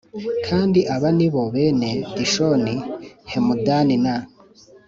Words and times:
Kandi 0.47 0.79
aba 0.95 1.09
ni 1.17 1.27
bo 1.33 1.41
bene 1.53 1.89
Dishoni 2.15 2.75
Hemudani 3.31 3.95
na 4.05 4.15